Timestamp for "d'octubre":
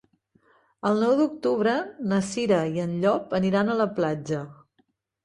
1.19-1.73